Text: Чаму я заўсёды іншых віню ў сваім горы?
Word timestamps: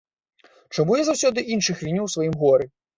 Чаму 0.77 0.97
я 1.01 1.05
заўсёды 1.11 1.47
іншых 1.55 1.77
віню 1.87 2.01
ў 2.03 2.09
сваім 2.19 2.33
горы? 2.45 2.65